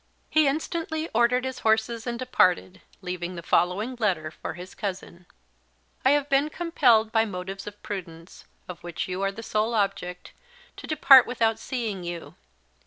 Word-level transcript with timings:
He 0.31 0.47
instantly 0.47 1.09
ordered 1.13 1.45
his 1.45 1.59
horses 1.59 2.07
and 2.07 2.17
departed, 2.17 2.81
leaving 3.03 3.35
the 3.35 3.43
following 3.43 3.95
letter 3.99 4.31
for 4.31 4.55
his 4.55 4.73
cousin: 4.73 5.27
"I 6.03 6.09
have 6.09 6.27
been 6.27 6.49
compelled 6.49 7.11
by 7.11 7.23
motives 7.25 7.67
of 7.67 7.83
prudence, 7.83 8.45
of 8.67 8.81
which 8.81 9.07
you 9.07 9.21
are 9.21 9.31
the 9.31 9.43
sole 9.43 9.75
object, 9.75 10.31
to 10.77 10.87
depart 10.87 11.27
without 11.27 11.59
seeing 11.59 12.03
you. 12.03 12.33